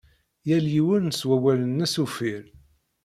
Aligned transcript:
Yal 0.47 0.65
yiwen 0.75 1.05
s 1.11 1.21
wawal-nnes 1.27 1.93
uffir. 2.03 2.43